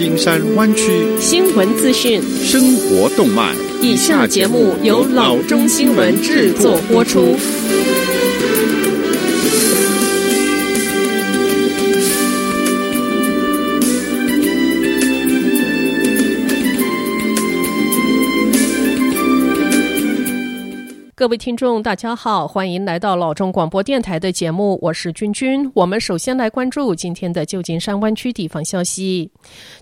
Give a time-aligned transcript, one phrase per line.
[0.00, 3.54] 金山湾区新闻资讯、生活动脉。
[3.82, 7.36] 以下节目由老中新闻制作播出。
[21.20, 25.70] 各位听众，大家好，欢迎来到老中广播电台的节目，我是君君。
[25.74, 29.30] 我们首先来关注今天的旧金山湾区地方消息。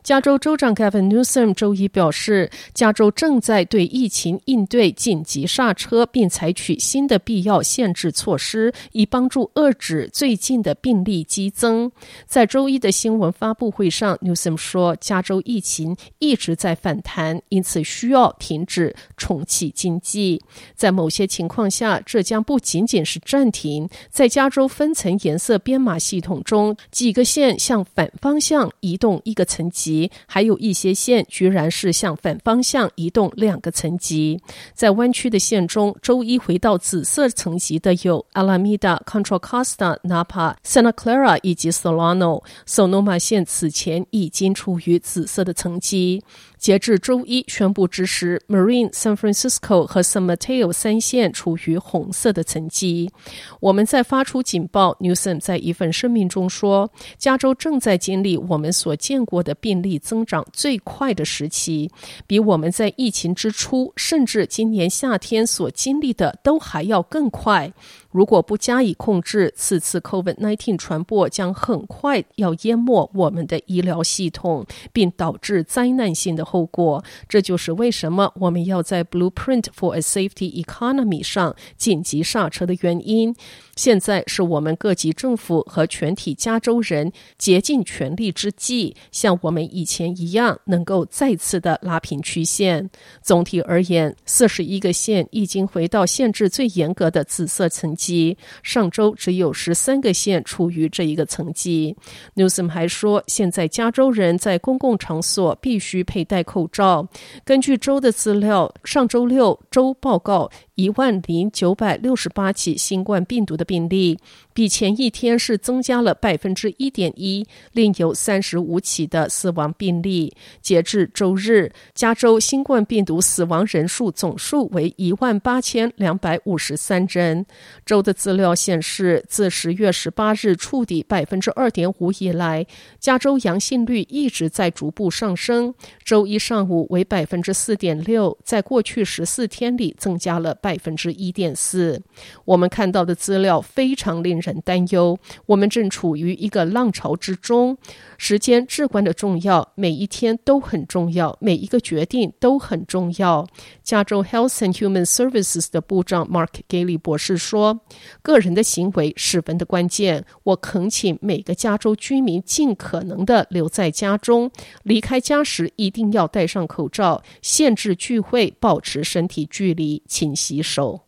[0.03, 11.93] 加州州长 Gavin Newsom 周一表示，加州正在对疫情应对紧急刹车，并采取新的必要限制措施，以帮助遏制最近的病例激增。
[12.27, 20.43] 在周一的新闻发布会上，Newsom 说，加州疫情一直在反弹，因此需要停止重启经济。
[20.75, 23.89] 在某些情况下，这将不仅仅是暂停。
[24.11, 34.41] 在加州分层颜色编码系统中，几个线向反方向移动一个层级，还有一些线居然是向反方向移动两个层级。
[34.75, 42.43] 在弯曲的线中，周一回到紫色层级的有 Alameda、Contra Costa、Napa、Santa Clara 以及 Solano。
[42.67, 46.25] Sonoma 线此前已经处于紫色的层级。
[46.57, 53.11] 截至周一宣布之时，Marine、San Francisco 和 San Mateo 三线处于红色的层级。
[53.59, 54.97] 我们在发出警报。
[55.01, 61.91] Newsom 在一份声明中说：“加州正在经历我们所见过的病例增长最快的时期，
[62.27, 67.73] 比我们在疫情之初，甚至今年夏天所经历的都还要更快。”
[68.11, 77.05] 如果不加以控制，此次 COVID-19 传播将很快要淹没我们的医疗系统，并导致灾难性的后果。
[77.29, 83.35] 这就是为什么我们要在 Blueprint for a Safety Economy 米上紧急刹车的原因。
[83.75, 92.91] 现在是我们各级政府和全体加州人竭尽全力之际，像我们以前一样，能够再次的拉平曲线。
[93.23, 98.37] 总体而言，四十一个县已经回到限制最严格的紫色层级。
[98.65, 101.97] 上周只有十三个县处于这一个层级。
[102.35, 107.07] Newsom 还说，现在加州人在公共场所必须佩戴口罩。
[107.45, 110.51] 根据州的资料，上周六州报告。
[110.75, 114.19] 一万零九百六十八起新冠病毒的病例，
[114.53, 120.35] 比前一天是增加了百分之一点一，另有三十五起的死亡病例。
[120.61, 127.47] 截至周日，加州新冠病毒死亡人数总数为一万八千两百五十三人。
[127.87, 132.67] 州的资料显示，自十月十八日触底百分之二点五以来，
[132.99, 135.73] 加州阳性率一直在逐步上升。
[136.03, 140.77] 周一上午为百分之四点六，在过去十四天里增加了百。
[140.79, 142.01] 分分之一点四，
[142.47, 145.19] 我们看到的资料非常令人担忧。
[145.45, 147.77] 我们正处于一个浪潮之中，
[148.17, 153.47] 时间至关的重要，每一天都很重要，每一个决定都很重要。
[153.83, 157.81] 加州 Health and Human Services 的部长 Mark Ghaly 博士说
[158.23, 160.25] ：“个人的行为十分的关键。
[160.45, 164.51] 我恳请每个加州居民尽可能的留在家中，
[164.85, 170.78] 离开家时一定要戴上口罩，限制聚会，保持身体距离，请洗。”手。
[170.79, 171.08] 受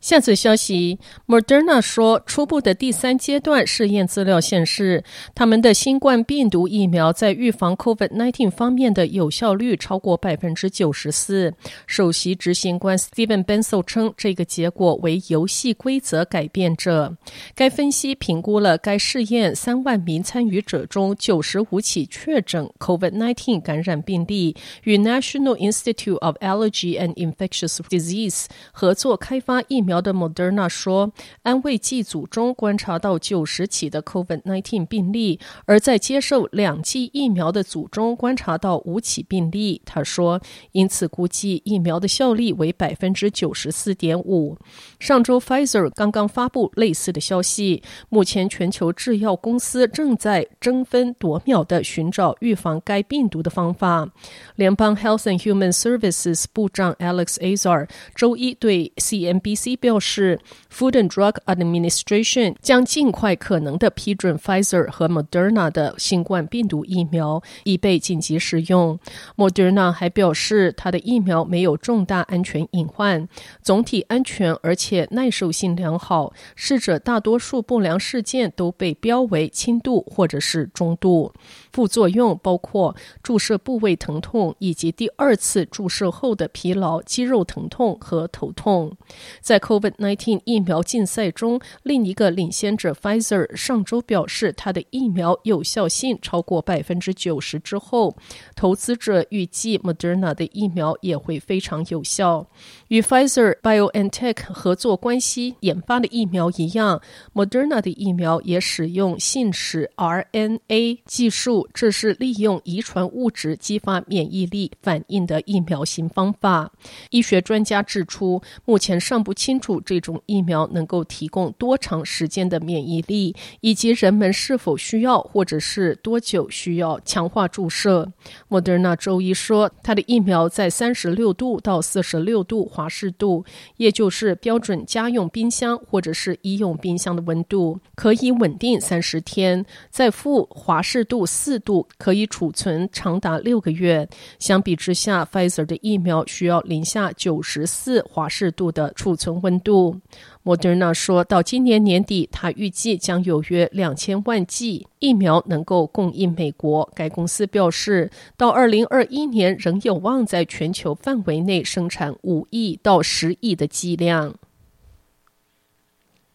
[0.00, 11.52] 下次消息，Moderna 说，初步的第三阶段试验资料显示，他们的新冠病毒疫苗在预防 COVID-19 方面的有效率超过百分之九十四。
[11.86, 17.14] 首席执行官 Steven Bensel 称，这个结果为游戏规则改变者。
[17.54, 29.89] 该分析评估了该试验三万名参与者中九十五起确诊 COVID-19 感染病例，与 National Institute of Allergy and Infectious Disease 合作开发疫苗。
[29.90, 31.12] 苗的 Moderna 说，
[31.42, 39.82] 安慰剂组中观察到九十起的 COVID-19 病例，而在接受两剂疫苗的组中观察到五起病例。
[39.84, 40.40] 他说，
[40.70, 44.56] 因此估计疫苗的效力为百分之九十四点五。
[45.00, 47.82] 上周 Pfizer 刚刚发布类似的消息。
[48.08, 54.08] 目前全球制药公司正在争分夺秒地寻找预防该病毒的方法。
[54.54, 59.79] 联邦 Health and Human Services 部长 Alex Azar 周一对 CNBC。
[59.80, 60.38] 表示
[60.72, 68.98] ，Food and Drug Administration 将尽快可能的批准 Pfizer 和 Moderna 的新冠病毒疫苗，以备紧急使用。
[69.36, 73.26] Moderna 还表示，它的疫苗没有重大安全隐患，
[73.62, 76.32] 总体安全而且耐受性良好。
[76.54, 81.32] 试者大多数不良事件都被标为轻度或者是中度。
[81.72, 88.96] 副作用包括注射部位疼痛，以及第二次注射后的疲劳、肌肉疼痛和头痛。
[89.40, 98.16] 在 COVID-19 疫苗竞赛中，另一个领先者 Pfizer 上周表示，它的疫苗有效性超过百分之九十之后，
[98.56, 102.48] 投资者预计 Moderna 的疫苗也会非常有效。
[102.88, 107.00] 与 Pfizer BioNTech 合作关系研发的疫苗一样
[107.32, 116.72] ，Moderna 的疫苗也使用信使 RNA 技术，这是利用遗传物质激发免疫力反应的疫苗新方法。
[117.10, 128.10] 医学专家指出，目前尚不清这种疫苗能够提供多长时间的免疫力，以及人们是否需要或者是多久需要强化注射。
[128.48, 133.44] 莫德纳周一说，它的疫苗在三十六度到四十六度华氏度，
[133.76, 144.08] 也就是标准家用冰箱或者是医用冰箱的温度，可以稳定三十天，在负华氏度四度可以储存长达六个月。
[144.38, 150.00] 相比之下，Pfizer 的疫苗需要零下九十四华氏度的储存温温度。
[150.42, 156.88] 莫德纳说，到今年年底，他预计将有约两千万剂疫苗能够供应美国。
[156.94, 164.36] 该公司表示，到二零二一年仍有望在全球范围内生产五亿到十亿的剂量。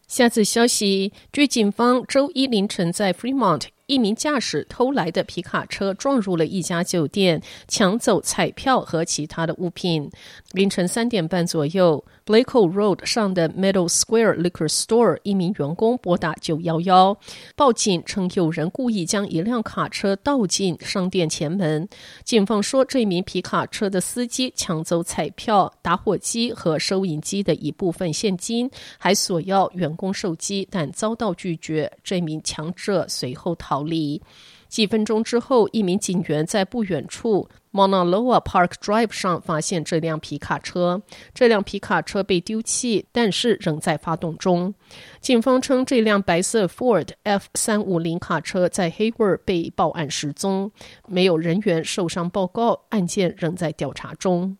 [0.06, 10.10] 下次消息，据警方周一凌晨在 Fremont，一名驾驶偷来的皮卡车撞入了一家酒店，抢走彩票和其他的物品。
[10.52, 17.16] 凌晨三点半左右 blacke Road 上的 Meadow Square Liquor Store 一名员工拨打九幺幺，
[17.54, 21.88] 报警称有人故意将一辆卡车倒进商店前门。
[22.24, 28.68] 警方说，这名皮卡车的司机抢走彩票、打火机和收银机的一部分现金，
[28.98, 31.92] 还索要员工手机，但遭到拒绝。
[32.02, 34.22] 这名强者随后逃逃离。
[34.68, 41.02] 几分钟之后，一名警员在不远处 Mauna Loa Park Drive 上发现这辆皮卡车。
[41.32, 44.74] 这辆皮卡车被丢弃，但是仍在发动中。
[45.20, 50.72] 警方称，这辆白色 Ford F 三五零卡车在 Hayward 被报案失踪，
[51.06, 54.56] 没有人员受伤报告，案件仍在调查中。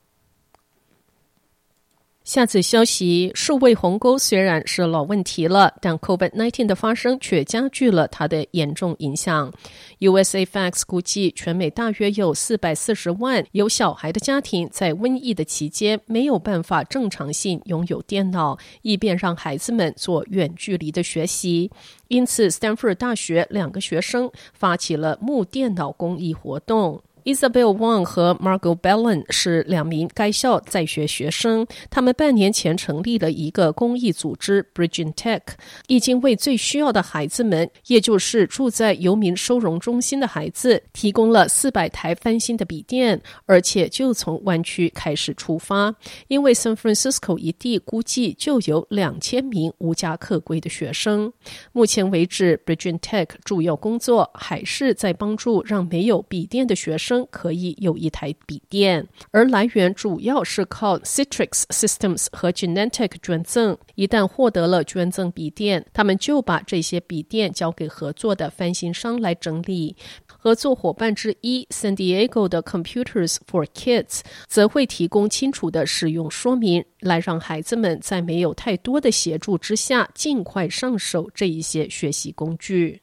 [2.27, 9.53] 下次消息，数位鸿沟虽然是老问题了，但 COVID-19 的发生却加剧了它的严重影响。
[10.01, 21.71] USAFX 估计，全美大约有四百四十万有小孩的家庭在瘟疫的期间没有办法正常性拥有电脑，以便让孩子们做远距离的学习。
[22.09, 27.01] 因此，Stanford 大学两个学生发起了募电脑公益活动。
[27.27, 35.43] Isabel Wang 和 Margot Bellin 是两名该校在学学生，他们半年前成立了一个公益组织 Bridging Tech，
[35.89, 45.93] 已经为最需要的孩子们，也就是住在游民收容中心的孩子，提供了四百台翻新的笔电，而且就从湾区开始出发，
[46.29, 51.33] 因为 San Francisco 一地估计就有两千名无家可归的学生。
[51.73, 63.79] 目前为止，Bridging Tech 主要工作还是在帮助让没有笔电的学生可以有一台笔电，而来源主要是靠 Citrix Systems 和 Genentech 捐赠。
[63.95, 69.97] 一旦获得了捐赠笔电，他们就把这些笔电交给合作的翻新商来整理。
[70.27, 83.03] 合作伙伴之一 San Diego 的 Computers for Kids 则会提供清楚的使用说明，来让孩子们在没有太多的协助之下，尽快上手这一些学习工具。